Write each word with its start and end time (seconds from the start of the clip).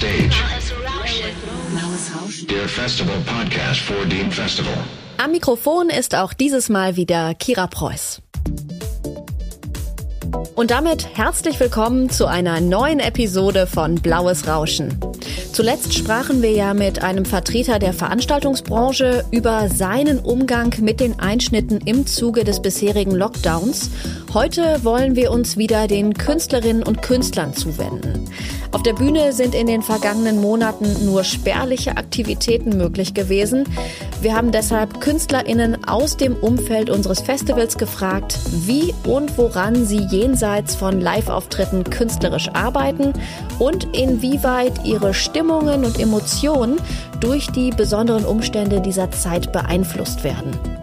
stage. 0.00 0.30
Der 2.48 2.68
Festival 2.68 3.16
Podcast 3.26 3.80
for 3.80 4.06
Dean 4.06 4.30
Festival. 4.30 4.72
Am 5.18 5.32
Mikrofon 5.32 5.90
ist 5.90 6.14
auch 6.14 6.32
dieses 6.32 6.70
Mal 6.70 6.96
wieder 6.96 7.34
Kira 7.34 7.66
Preuß. 7.66 8.22
Und 10.54 10.70
damit 10.70 11.16
herzlich 11.16 11.60
willkommen 11.60 12.08
zu 12.08 12.26
einer 12.26 12.60
neuen 12.60 12.98
Episode 12.98 13.66
von 13.66 13.96
Blaues 13.96 14.46
Rauschen. 14.48 14.98
Zuletzt 15.52 15.92
sprachen 15.92 16.40
wir 16.40 16.52
ja 16.52 16.72
mit 16.72 17.02
einem 17.02 17.24
Vertreter 17.24 17.78
der 17.78 17.92
Veranstaltungsbranche 17.92 19.24
über 19.30 19.68
seinen 19.68 20.18
Umgang 20.18 20.74
mit 20.80 21.00
den 21.00 21.18
Einschnitten 21.18 21.80
im 21.84 22.06
Zuge 22.06 22.44
des 22.44 22.62
bisherigen 22.62 23.10
Lockdowns. 23.10 23.90
Heute 24.32 24.82
wollen 24.82 25.16
wir 25.16 25.30
uns 25.30 25.56
wieder 25.56 25.88
den 25.88 26.14
Künstlerinnen 26.14 26.84
und 26.84 27.02
Künstlern 27.02 27.52
zuwenden. 27.52 28.30
Auf 28.72 28.84
der 28.84 28.92
Bühne 28.92 29.32
sind 29.32 29.54
in 29.54 29.66
den 29.66 29.82
vergangenen 29.82 30.40
Monaten 30.40 31.04
nur 31.04 31.24
spärliche 31.24 31.96
Aktivitäten 31.96 32.76
möglich 32.76 33.14
gewesen. 33.14 33.64
Wir 34.20 34.36
haben 34.36 34.52
deshalb 34.52 35.00
Künstlerinnen 35.00 35.84
aus 35.88 36.16
dem 36.16 36.36
Umfeld 36.36 36.88
unseres 36.88 37.20
Festivals 37.20 37.78
gefragt, 37.78 38.38
wie 38.52 38.94
und 39.04 39.36
woran 39.36 39.86
sie 39.86 40.06
jenseits 40.10 40.76
von 40.76 41.00
Live-Auftritten 41.00 41.84
künstlerisch 41.84 42.48
arbeiten 42.50 43.12
und 43.58 43.88
inwieweit 43.96 44.84
ihre 44.84 45.14
Stimmungen 45.14 45.84
und 45.84 45.98
Emotionen 45.98 46.78
durch 47.18 47.48
die 47.48 47.70
besonderen 47.70 48.24
Umstände 48.24 48.80
dieser 48.80 49.10
Zeit 49.10 49.52
beeinflusst 49.52 50.22
werden. 50.22 50.79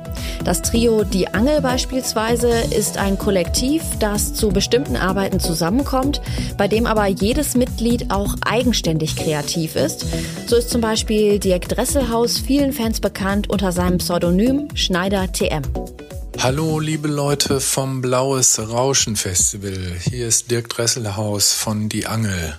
Das 0.48 0.62
Trio 0.62 1.04
Die 1.04 1.28
Angel 1.28 1.60
beispielsweise 1.60 2.48
ist 2.48 2.98
ein 2.98 3.18
Kollektiv, 3.18 3.84
das 4.00 4.34
zu 4.34 4.48
bestimmten 4.48 4.96
Arbeiten 4.96 5.42
zusammenkommt, 5.42 6.22
bei 6.58 6.70
dem 6.70 6.86
aber 6.86 7.06
jedes 7.06 7.56
Mitglied 7.56 8.12
auch 8.12 8.34
eigenständig 8.46 9.18
kreativ 9.18 9.76
ist. 9.76 10.06
So 10.48 10.56
ist 10.56 10.70
zum 10.70 10.80
Beispiel 10.80 11.38
Dirk 11.40 11.68
Dresselhaus 11.68 12.38
vielen 12.38 12.72
Fans 12.72 13.02
bekannt 13.02 13.50
unter 13.50 13.74
seinem 13.74 13.98
Pseudonym 13.98 14.70
Schneider 14.74 15.30
TM. 15.30 15.64
Hallo 16.40 16.80
liebe 16.80 17.10
Leute 17.10 17.60
vom 17.60 18.00
Blaues 18.02 18.58
Rauschen 18.58 19.18
Festival. 19.18 19.98
Hier 20.00 20.30
ist 20.30 20.50
Dirk 20.50 20.70
Dresselhaus 20.70 21.52
von 21.52 21.90
Die 21.90 22.08
Angel. 22.08 22.58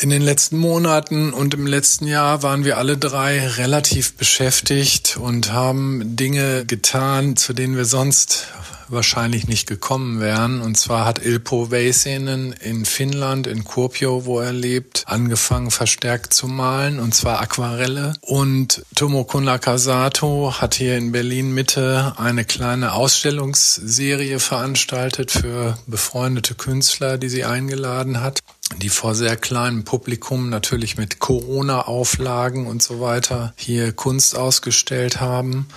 In 0.00 0.10
den 0.10 0.22
letzten 0.22 0.58
Monaten 0.58 1.32
und 1.32 1.54
im 1.54 1.66
letzten 1.66 2.06
Jahr 2.06 2.44
waren 2.44 2.64
wir 2.64 2.78
alle 2.78 2.96
drei 2.96 3.44
relativ 3.48 4.14
beschäftigt 4.14 5.16
und 5.16 5.52
haben 5.52 6.14
Dinge 6.14 6.64
getan, 6.64 7.34
zu 7.34 7.52
denen 7.52 7.76
wir 7.76 7.84
sonst 7.84 8.46
wahrscheinlich 8.86 9.48
nicht 9.48 9.66
gekommen 9.66 10.20
wären. 10.20 10.60
Und 10.60 10.76
zwar 10.76 11.04
hat 11.04 11.24
Ilpo 11.24 11.72
Väisänen 11.72 12.52
in 12.52 12.84
Finnland, 12.84 13.48
in 13.48 13.64
Kuopio, 13.64 14.24
wo 14.24 14.38
er 14.38 14.52
lebt, 14.52 15.02
angefangen 15.06 15.72
verstärkt 15.72 16.32
zu 16.32 16.46
malen, 16.46 17.00
und 17.00 17.12
zwar 17.12 17.40
Aquarelle. 17.40 18.12
Und 18.20 18.84
Tomoko 18.94 19.40
Nakasato 19.40 20.60
hat 20.60 20.76
hier 20.76 20.96
in 20.96 21.10
Berlin 21.10 21.52
Mitte 21.52 22.12
eine 22.18 22.44
kleine 22.44 22.92
Ausstellungsserie 22.92 24.38
veranstaltet 24.38 25.32
für 25.32 25.76
befreundete 25.88 26.54
Künstler, 26.54 27.18
die 27.18 27.28
sie 27.28 27.44
eingeladen 27.44 28.20
hat 28.20 28.44
die 28.76 28.88
vor 28.88 29.14
sehr 29.14 29.36
kleinem 29.36 29.84
Publikum 29.84 30.50
natürlich 30.50 30.96
mit 30.96 31.18
Corona-Auflagen 31.18 32.66
und 32.66 32.82
so 32.82 33.00
weiter 33.00 33.54
hier 33.56 33.92
Kunst 33.92 34.36
ausgestellt 34.36 35.20
haben. 35.20 35.68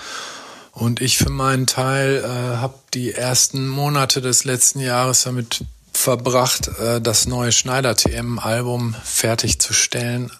Und 0.73 1.02
ich 1.02 1.17
für 1.17 1.30
meinen 1.30 1.67
Teil 1.67 2.23
äh, 2.23 2.58
habe 2.58 2.75
die 2.94 3.11
ersten 3.14 3.67
Monate 3.67 4.22
des 4.22 4.45
letzten 4.45 4.80
Jahres 4.80 5.23
damit 5.23 5.66
verbracht, 5.94 6.70
äh, 6.80 7.02
das 7.02 7.28
neue 7.28 7.52
Schneider 7.52 7.95
TM-Album 7.95 8.95
fertigzustellen, 9.03 10.32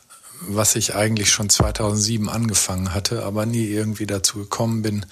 was 0.48 0.76
ich 0.76 0.96
eigentlich 0.96 1.32
schon 1.32 1.50
2007 1.50 2.30
angefangen 2.30 2.94
hatte, 2.94 3.24
aber 3.24 3.46
nie 3.46 3.66
irgendwie 3.66 4.08
dazu 4.08 4.40
gekommen 4.40 4.82
bin, 4.82 5.06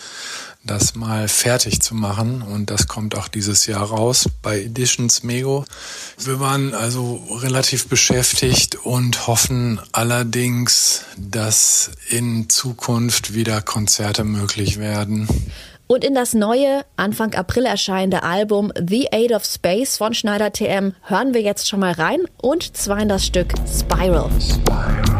das 0.63 0.95
mal 0.95 1.27
fertig 1.27 1.81
zu 1.81 1.95
machen. 1.95 2.41
Und 2.41 2.69
das 2.69 2.87
kommt 2.87 3.15
auch 3.15 3.27
dieses 3.27 3.65
Jahr 3.65 3.83
raus 3.83 4.29
bei 4.41 4.61
Editions 4.61 5.23
Mego. 5.23 5.65
Wir 6.17 6.39
waren 6.39 6.73
also 6.73 7.23
relativ 7.41 7.87
beschäftigt 7.87 8.75
und 8.75 9.27
hoffen 9.27 9.79
allerdings, 9.91 11.03
dass 11.17 11.91
in 12.09 12.49
Zukunft 12.49 13.33
wieder 13.33 13.61
Konzerte 13.61 14.23
möglich 14.23 14.79
werden. 14.79 15.27
Und 15.91 16.03
in 16.03 16.13
das 16.13 16.35
neue, 16.35 16.85
Anfang 16.97 17.33
April 17.33 17.65
erscheinende 17.65 18.21
Album 18.21 18.71
The 18.77 19.07
Aid 19.11 19.31
of 19.31 19.43
Space 19.43 19.97
von 19.97 20.13
Schneider 20.13 20.53
TM 20.53 20.93
hören 21.01 21.33
wir 21.33 21.41
jetzt 21.41 21.67
schon 21.67 21.79
mal 21.79 21.93
rein 21.93 22.19
und 22.39 22.77
zwar 22.77 22.99
in 22.99 23.09
das 23.09 23.25
Stück 23.25 23.53
Spiral. 23.67 24.29
Spiral. 24.39 25.18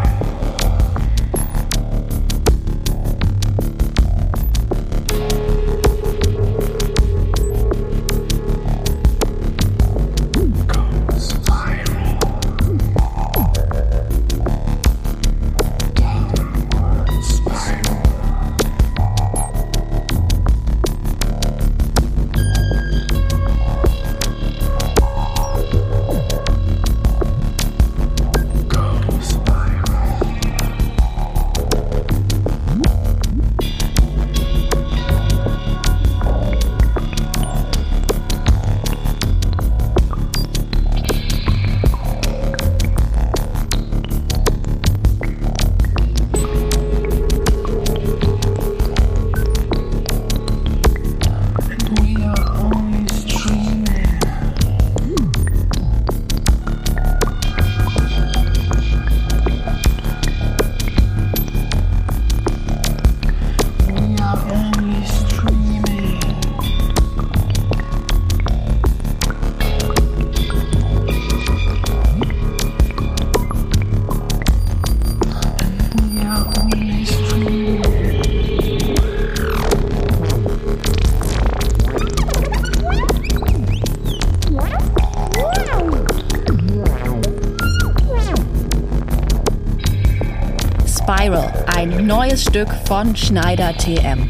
Neues 91.87 92.43
Stück 92.43 92.67
von 92.85 93.15
Schneider 93.15 93.73
TM. 93.77 94.29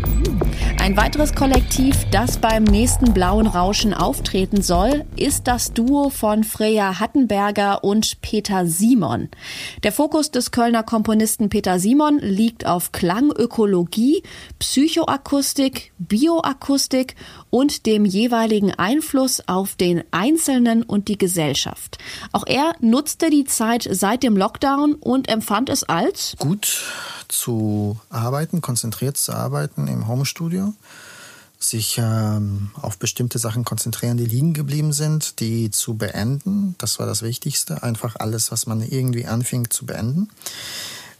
Ein 0.79 0.95
weiteres 0.95 1.33
Kollektiv, 1.33 2.05
das 2.11 2.37
beim 2.37 2.63
nächsten 2.63 3.11
Blauen 3.11 3.47
Rauschen 3.47 3.95
auftreten 3.95 4.61
soll, 4.61 5.03
ist 5.15 5.47
das 5.47 5.73
Duo 5.73 6.11
von 6.11 6.43
Freya 6.43 6.99
Hattenberger 6.99 7.83
und 7.83 8.21
Peter 8.21 8.67
Simon. 8.67 9.29
Der 9.81 9.91
Fokus 9.91 10.29
des 10.29 10.51
Kölner 10.51 10.83
Komponisten 10.83 11.49
Peter 11.49 11.79
Simon 11.79 12.19
liegt 12.19 12.67
auf 12.67 12.91
Klangökologie, 12.91 14.21
Psychoakustik, 14.59 15.91
Bioakustik 15.97 17.15
und 17.49 17.87
dem 17.87 18.05
jeweiligen 18.05 18.73
Einfluss 18.75 19.41
auf 19.47 19.75
den 19.75 20.03
Einzelnen 20.11 20.83
und 20.83 21.07
die 21.07 21.17
Gesellschaft. 21.17 21.97
Auch 22.31 22.45
er 22.45 22.73
nutzte 22.79 23.31
die 23.31 23.45
Zeit 23.45 23.87
seit 23.91 24.21
dem 24.21 24.37
Lockdown 24.37 24.93
und 24.93 25.29
empfand 25.29 25.69
es 25.69 25.83
als 25.83 26.35
gut 26.37 26.83
zu 27.29 27.99
arbeiten, 28.09 28.61
konzentriert 28.61 29.17
zu 29.17 29.33
arbeiten 29.33 29.87
im 29.87 30.07
Homestudio, 30.07 30.73
sich 31.59 31.97
ähm, 31.97 32.71
auf 32.81 32.97
bestimmte 32.97 33.39
Sachen 33.39 33.65
konzentrieren, 33.65 34.17
die 34.17 34.25
liegen 34.25 34.53
geblieben 34.53 34.93
sind, 34.93 35.39
die 35.39 35.71
zu 35.71 35.95
beenden. 35.95 36.75
Das 36.77 36.99
war 36.99 37.05
das 37.05 37.21
Wichtigste, 37.21 37.83
einfach 37.83 38.15
alles, 38.17 38.51
was 38.51 38.65
man 38.65 38.81
irgendwie 38.81 39.25
anfing, 39.25 39.69
zu 39.69 39.85
beenden. 39.85 40.29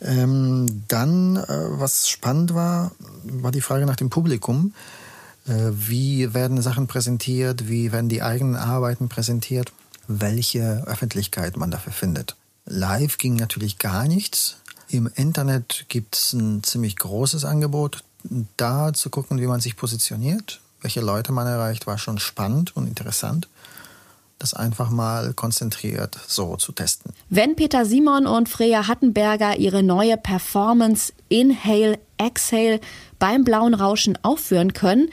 Ähm, 0.02 0.84
dann, 0.88 1.36
äh, 1.36 1.46
was 1.48 2.10
spannend 2.10 2.54
war, 2.54 2.92
war 3.24 3.52
die 3.52 3.62
Frage 3.62 3.86
nach 3.86 3.98
dem 3.98 4.10
Publikum. 4.10 4.74
Äh, 5.46 5.72
wie 5.72 6.34
werden 6.34 6.62
Sachen 6.62 6.88
präsentiert? 6.88 7.68
Wie 7.68 7.92
werden 7.92 8.10
die 8.10 8.22
eigenen 8.22 8.56
Arbeiten 8.56 9.10
präsentiert? 9.10 9.74
Welche 10.08 10.84
Öffentlichkeit 10.88 11.58
man 11.58 11.70
dafür 11.70 11.94
findet? 11.94 12.36
Live 12.66 13.18
ging 13.18 13.36
natürlich 13.36 13.78
gar 13.78 14.08
nichts. 14.08 14.58
Im 14.90 15.10
Internet 15.16 15.86
gibt 15.88 16.16
es 16.16 16.34
ein 16.34 16.64
ziemlich 16.64 16.96
großes 16.96 17.46
Angebot. 17.46 18.04
Da 18.58 18.92
zu 18.94 19.10
gucken, 19.10 19.40
wie 19.40 19.48
man 19.48 19.62
sich 19.62 19.78
positioniert, 19.78 20.60
welche 20.82 21.00
Leute 21.00 21.32
man 21.32 21.48
erreicht, 21.48 21.88
war 21.88 21.98
schon 21.98 22.20
spannend 22.20 22.76
und 22.76 22.88
interessant 22.88 23.48
das 24.40 24.54
einfach 24.54 24.90
mal 24.90 25.34
konzentriert 25.34 26.18
so 26.28 26.56
zu 26.56 26.72
testen. 26.72 27.14
Wenn 27.30 27.56
Peter 27.56 27.86
Simon 27.86 28.26
und 28.26 28.48
Freya 28.50 28.88
Hattenberger 28.88 29.58
ihre 29.58 29.84
neue 29.84 30.18
Performance 30.18 31.14
Inhale 31.28 32.00
Exhale 32.18 32.80
beim 33.20 33.44
blauen 33.44 33.74
Rauschen 33.74 34.18
aufführen 34.24 34.74
können, 34.74 35.10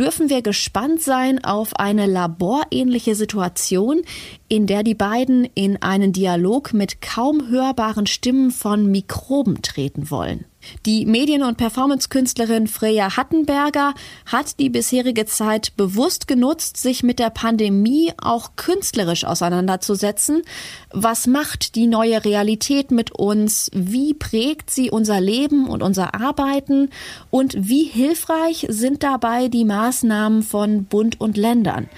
dürfen 0.00 0.30
wir 0.30 0.40
gespannt 0.40 1.02
sein 1.02 1.44
auf 1.44 1.76
eine 1.76 2.06
laborähnliche 2.06 3.14
Situation, 3.14 4.00
in 4.48 4.66
der 4.66 4.82
die 4.82 4.94
beiden 4.94 5.44
in 5.54 5.82
einen 5.82 6.14
Dialog 6.14 6.72
mit 6.72 7.02
kaum 7.02 7.48
hörbaren 7.48 8.06
Stimmen 8.06 8.50
von 8.50 8.90
Mikroben 8.90 9.60
treten 9.60 10.10
wollen. 10.10 10.46
Die 10.86 11.06
Medien- 11.06 11.42
und 11.42 11.56
Performance-Künstlerin 11.56 12.66
Freya 12.66 13.16
Hattenberger 13.16 13.94
hat 14.26 14.58
die 14.58 14.68
bisherige 14.70 15.26
Zeit 15.26 15.76
bewusst 15.76 16.28
genutzt, 16.28 16.76
sich 16.76 17.02
mit 17.02 17.18
der 17.18 17.30
Pandemie 17.30 18.12
auch 18.20 18.56
künstlerisch 18.56 19.24
auseinanderzusetzen. 19.24 20.42
Was 20.90 21.26
macht 21.26 21.74
die 21.74 21.86
neue 21.86 22.24
Realität 22.24 22.90
mit 22.90 23.12
uns? 23.12 23.70
Wie 23.74 24.14
prägt 24.14 24.70
sie 24.70 24.90
unser 24.90 25.20
Leben 25.20 25.68
und 25.68 25.82
unser 25.82 26.14
Arbeiten? 26.14 26.90
Und 27.30 27.68
wie 27.68 27.84
hilfreich 27.84 28.66
sind 28.68 29.02
dabei 29.02 29.48
die 29.48 29.64
Maßnahmen 29.64 30.42
von 30.42 30.84
Bund 30.84 31.20
und 31.20 31.36
Ländern? 31.36 31.88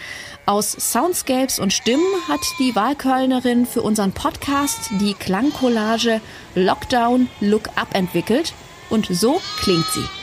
Aus 0.52 0.72
Soundscapes 0.72 1.58
und 1.58 1.72
Stimmen 1.72 2.04
hat 2.28 2.42
die 2.58 2.76
Wahlkölnerin 2.76 3.64
für 3.64 3.80
unseren 3.80 4.12
Podcast 4.12 4.90
die 5.00 5.14
Klangcollage 5.14 6.20
Lockdown 6.54 7.30
Look 7.40 7.68
Up 7.76 7.94
entwickelt 7.94 8.52
und 8.90 9.06
so 9.06 9.40
klingt 9.62 9.86
sie. 9.86 10.21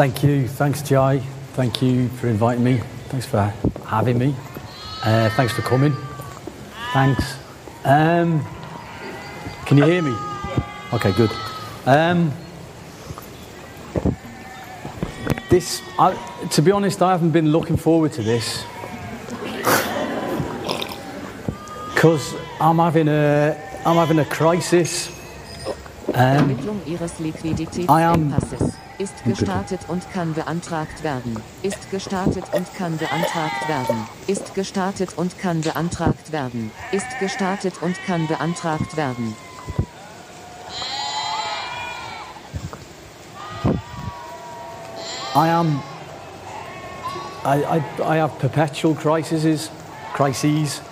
Thank 0.00 0.22
you. 0.22 0.48
Thanks, 0.48 0.80
Jai. 0.80 1.18
Thank 1.52 1.82
you 1.82 2.08
for 2.08 2.28
inviting 2.28 2.64
me. 2.64 2.78
Thanks 3.10 3.26
for 3.26 3.52
having 3.84 4.16
me. 4.16 4.34
Uh, 5.04 5.28
thanks 5.36 5.52
for 5.52 5.60
coming. 5.60 5.94
Thanks. 6.94 7.36
Um, 7.84 8.42
can 9.66 9.76
you 9.76 9.84
hear 9.84 10.00
me? 10.00 10.16
Okay, 10.94 11.12
good. 11.12 11.30
Um, 11.84 12.32
this, 15.50 15.82
I, 15.98 16.14
to 16.52 16.62
be 16.62 16.70
honest, 16.72 17.02
I 17.02 17.10
haven't 17.10 17.32
been 17.32 17.52
looking 17.52 17.76
forward 17.76 18.14
to 18.14 18.22
this 18.22 18.64
because 21.92 22.34
I'm 22.58 22.78
having 22.78 23.08
a, 23.08 23.82
I'm 23.84 23.96
having 23.96 24.18
a 24.18 24.24
crisis. 24.24 25.10
Um, 26.14 26.58
I 27.86 28.00
am 28.00 28.32
Ist 29.00 29.24
gestartet 29.24 29.80
und 29.88 30.02
kann 30.12 30.34
beantragt 30.34 31.02
werden. 31.02 31.42
Ist 31.62 31.90
gestartet 31.90 32.44
und 32.52 32.66
kann 32.74 32.98
beantragt 32.98 33.66
werden. 33.66 34.06
Ist 34.26 34.54
gestartet 34.54 35.16
und 35.16 35.38
kann 35.38 35.62
beantragt 35.62 36.32
werden. 36.32 36.70
Ist 36.92 37.06
gestartet 37.18 37.80
und 37.80 37.96
kann 38.04 38.26
beantragt 38.26 38.98
werden. 38.98 39.34
I 45.34 45.48
am. 45.48 45.82
I, 47.46 47.64
I, 47.64 47.82
I 48.02 48.18
have 48.18 48.38
perpetual 48.38 48.94
crises. 48.94 49.70
Crises. 50.12 50.82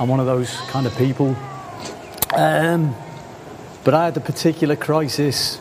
I'm 0.00 0.08
one 0.08 0.18
of 0.18 0.24
those 0.24 0.50
kind 0.72 0.86
of 0.86 0.96
people. 0.96 1.36
Um, 2.34 2.96
but 3.84 3.92
I 3.92 4.06
had 4.06 4.16
a 4.16 4.20
particular 4.20 4.76
crisis 4.76 5.58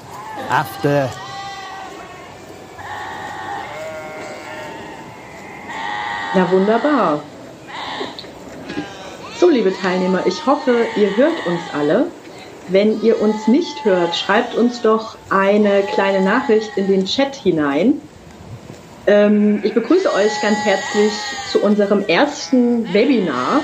after 0.50 1.12
Na 6.36 6.50
wunderbar. 6.52 7.22
So, 9.40 9.50
liebe 9.50 9.74
Teilnehmer, 9.76 10.26
ich 10.26 10.46
hoffe, 10.46 10.86
ihr 10.96 11.16
hört 11.16 11.46
uns 11.46 11.62
alle. 11.74 12.08
Wenn 12.70 13.02
ihr 13.04 13.22
uns 13.22 13.48
nicht 13.48 13.84
hört, 13.84 14.16
schreibt 14.16 14.56
uns 14.56 14.82
doch 14.82 15.18
eine 15.30 15.84
kleine 15.84 16.22
Nachricht 16.22 16.72
in 16.78 16.88
den 16.88 17.06
Chat 17.06 17.36
hinein. 17.36 18.02
Ähm, 19.06 19.60
ich 19.64 19.74
begrüße 19.74 20.12
euch 20.14 20.32
ganz 20.42 20.58
herzlich 20.60 21.12
zu 21.52 21.60
unserem 21.62 22.06
ersten 22.08 22.92
Webinar. 22.94 23.62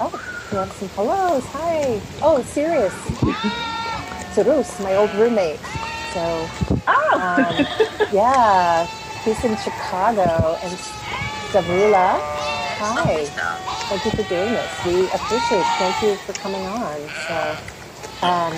Oh, 0.00 0.10
you 0.50 0.58
want 0.58 0.72
some 0.78 0.90
hellos? 0.96 1.44
Hi. 1.52 2.00
Oh, 2.22 2.40
serious. 2.54 2.92
Sarus, 4.34 4.68
my 4.80 4.96
old 4.96 5.10
roommate. 5.18 5.58
So, 6.14 6.78
Ah! 6.86 7.50
um, 7.50 7.66
yeah, 8.12 8.86
he's 9.24 9.42
in 9.44 9.56
Chicago, 9.56 10.58
and 10.62 10.72
Davula. 11.50 12.20
Hi. 12.76 13.24
Thank 13.88 14.04
you 14.04 14.10
for 14.12 14.28
doing 14.28 14.52
this. 14.52 14.70
We 14.84 15.06
appreciate 15.08 15.64
it. 15.64 15.70
Thank 15.80 16.02
you 16.02 16.14
for 16.26 16.32
coming 16.34 16.60
on. 16.66 17.00
So, 17.24 17.36
um, 18.26 18.52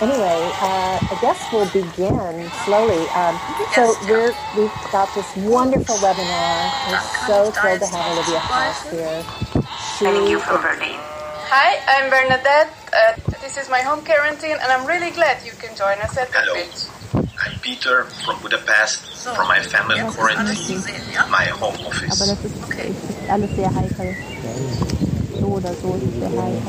anyway, 0.00 0.40
uh, 0.64 0.96
I 1.02 1.18
guess 1.20 1.36
we'll 1.52 1.68
begin 1.68 2.48
slowly. 2.64 3.04
Um, 3.12 3.36
so 3.74 3.92
we're, 4.08 4.32
we've 4.56 4.72
got 4.90 5.12
this 5.14 5.28
wonderful 5.36 5.96
webinar. 5.96 6.72
We're 6.88 7.04
so 7.26 7.50
thrilled 7.52 7.80
to 7.80 7.86
have 7.86 8.12
Olivia 8.16 8.40
House 8.40 8.82
here. 8.90 9.20
She 9.98 10.06
is 10.06 10.42
Hi, 11.50 11.80
I'm 11.88 12.10
Bernadette. 12.10 12.72
Uh, 12.92 13.16
this 13.40 13.56
is 13.56 13.68
my 13.68 13.80
home 13.80 14.04
quarantine, 14.04 14.56
and 14.60 14.72
I'm 14.72 14.86
really 14.86 15.10
glad 15.10 15.44
you 15.44 15.52
can 15.52 15.74
join 15.76 15.98
us 15.98 16.16
at 16.16 16.28
the 16.28 16.40
Hello. 16.40 16.54
beach. 16.54 16.97
I'm 17.68 17.74
Peter 17.74 18.04
from 18.24 18.40
Budapest, 18.40 18.98
from 19.36 19.46
my 19.46 19.60
family 19.60 20.00
quarantine, 20.00 20.80
my 21.30 21.44
home 21.44 21.74
Aber 21.74 21.88
office. 21.88 22.18
das 22.18 22.30
ist, 22.30 22.44
ist 22.44 23.30
alles 23.30 23.50
sehr 23.56 23.74
heikel. 23.74 24.16
So 25.38 25.46
oder 25.46 25.74
so 25.74 25.94
ist 25.96 26.04
es 26.04 26.14
sehr 26.18 26.30
heikel. 26.30 26.62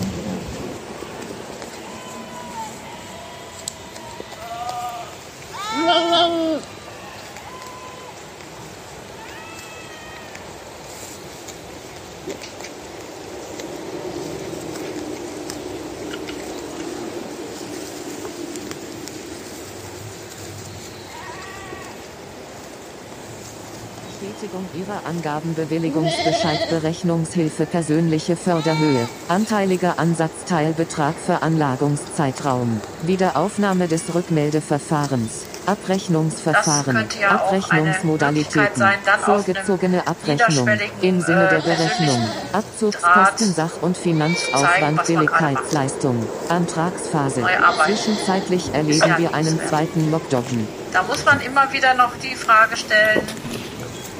Bestätigung 24.40 24.66
Ihrer 24.74 25.06
Angaben 25.06 25.54
Bewilligungsbescheid 25.54 26.70
Berechnungshilfe 26.70 27.66
persönliche 27.66 28.38
Förderhöhe, 28.38 29.10
anteiliger 29.28 30.00
Ansatzteilbetrag 30.00 31.16
Veranlagungszeitraum, 31.26 32.80
Wiederaufnahme 33.04 33.90
des 33.90 34.16
Rückmeldeverfahrens, 34.16 35.44
Abrechnungsverfahren, 35.66 37.06
ja 37.20 37.32
Abrechnungsmodalitäten, 37.32 38.76
sein, 38.76 39.00
vorgezogene 39.26 40.08
Abrechnung, 40.08 40.70
im 41.02 41.20
Sinne 41.20 41.48
äh, 41.48 41.50
der 41.50 41.62
Berechnung, 41.62 41.90
persönlichen 42.00 42.54
Abzugskosten, 42.54 43.54
Sach- 43.54 43.82
und 43.82 43.98
Finanzaufwand. 43.98 45.06
Billigkeitsleistung, 45.06 46.26
Antragsphase. 46.48 47.44
Zwischenzeitlich 47.86 48.74
erleben 48.74 49.10
ja 49.10 49.18
wir 49.18 49.34
einen 49.34 49.60
zweiten 49.68 50.10
Lockdown. 50.12 50.68
Da 50.94 51.04
muss 51.04 51.26
man 51.26 51.42
immer 51.42 51.72
wieder 51.74 51.94
noch 51.94 52.16
die 52.24 52.36
Frage 52.36 52.78
stellen, 52.78 53.22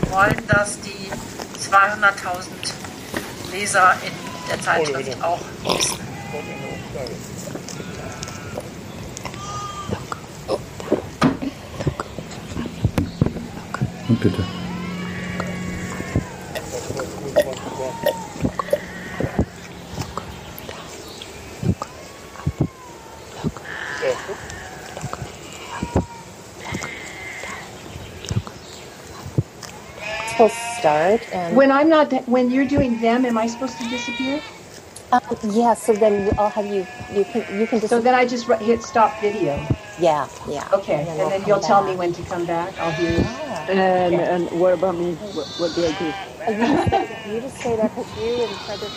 wollen 0.10 0.42
das 0.48 0.80
die 0.82 1.10
200.000 1.60 2.50
Leser 3.52 3.94
in 4.06 4.12
der 4.50 4.62
Zeitschrift 4.62 5.22
auch 5.22 5.40
wissen? 5.64 6.00
Und 14.08 14.20
bitte. 14.20 14.59
Start, 30.80 31.28
and 31.32 31.56
When 31.56 31.72
I'm 31.72 31.90
not, 31.90 32.14
when 32.28 32.50
you're 32.52 32.66
doing 32.66 33.00
them, 33.00 33.26
am 33.26 33.38
I 33.38 33.48
supposed 33.48 33.78
to 33.80 33.88
disappear? 33.90 34.42
um, 35.12 35.38
yeah. 35.44 35.74
So 35.76 35.94
then 35.96 36.30
I'll 36.38 36.52
have 36.52 36.66
you. 36.68 36.88
You 37.10 37.26
can 37.26 37.46
you 37.60 37.68
can 37.68 37.80
just 37.80 37.90
So 37.92 38.02
then 38.02 38.16
I 38.16 38.26
just 38.26 38.48
ri- 38.48 38.64
hit 38.66 38.84
stop 38.84 39.20
video. 39.22 39.68
yeah 39.98 40.28
yeah. 40.48 40.68
Okay, 40.74 41.08
and 41.10 41.18
we'll 41.20 41.30
then 41.30 41.46
you'll 41.48 41.60
tell 41.60 41.84
me 41.84 41.96
when 41.96 42.14
to 42.14 42.24
come 42.24 42.46
back. 42.46 42.76
I'll 42.80 42.92
hear 42.92 43.12
you. 43.12 43.26
And, 43.68 44.14
Yeah. 44.14 44.36
and 44.36 44.52
what 44.52 44.74
about 44.74 44.96
me? 44.98 45.16
What, 45.16 45.48
what 45.58 45.74
do 45.76 45.86
I 45.86 45.92
do? 45.92 46.16
You 46.48 46.68
just 46.70 46.88
stay, 46.88 47.08
you 47.26 47.42
just 47.42 47.58
stay 47.58 47.76
there 47.78 47.90
because 47.90 48.16
you 48.16 48.44
and 48.44 48.62
Frederick 48.66 48.96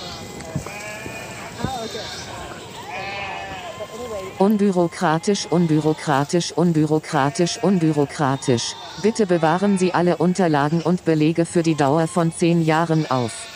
Unbürokratisch, 4.39 5.47
unbürokratisch, 5.51 6.53
unbürokratisch, 6.53 7.63
unbürokratisch. 7.63 8.75
Bitte 9.03 9.27
bewahren 9.27 9.79
Sie 9.79 9.95
alle 9.95 10.17
Unterlagen 10.17 10.83
und 10.83 11.05
Belege 11.05 11.45
für 11.45 11.63
die 11.63 11.77
Dauer 11.77 12.09
von 12.09 12.33
zehn 12.33 12.63
Jahren 12.63 13.11
auf. 13.11 13.52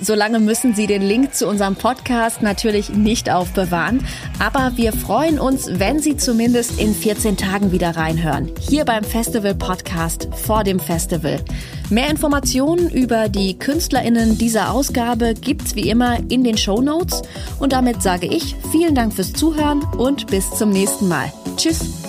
Solange 0.00 0.40
müssen 0.40 0.74
Sie 0.74 0.86
den 0.86 1.02
Link 1.02 1.34
zu 1.34 1.46
unserem 1.46 1.76
Podcast 1.76 2.42
natürlich 2.42 2.90
nicht 2.90 3.30
aufbewahren, 3.30 4.04
aber 4.38 4.72
wir 4.76 4.92
freuen 4.92 5.38
uns, 5.38 5.68
wenn 5.78 6.00
Sie 6.00 6.16
zumindest 6.16 6.78
in 6.78 6.94
14 6.94 7.36
Tagen 7.36 7.72
wieder 7.72 7.96
reinhören. 7.96 8.50
Hier 8.60 8.84
beim 8.84 9.04
Festival 9.04 9.54
Podcast 9.54 10.28
vor 10.32 10.64
dem 10.64 10.80
Festival. 10.80 11.40
Mehr 11.88 12.10
Informationen 12.10 12.90
über 12.90 13.28
die 13.28 13.58
KünstlerInnen 13.58 14.38
dieser 14.38 14.72
Ausgabe 14.72 15.34
gibt's 15.34 15.74
wie 15.76 15.88
immer 15.88 16.18
in 16.28 16.44
den 16.44 16.58
Show 16.58 16.80
Notes. 16.80 17.22
Und 17.58 17.72
damit 17.72 18.02
sage 18.02 18.26
ich 18.26 18.56
vielen 18.72 18.94
Dank 18.94 19.14
fürs 19.14 19.32
Zuhören 19.32 19.82
und 19.96 20.26
bis 20.26 20.50
zum 20.50 20.70
nächsten 20.70 21.08
Mal. 21.08 21.32
Tschüss! 21.56 22.05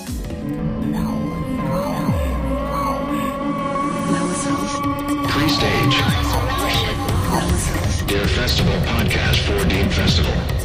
Deer 8.08 8.26
Festival 8.26 8.74
podcast 8.86 9.40
for 9.46 9.68
Dean 9.68 9.90
Festival. 9.90 10.57